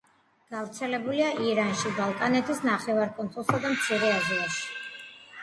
[0.51, 4.67] გავრცელებულია ირანში, ბალკანეთის ნახევარკუნძულსა და მცირე აზიაში.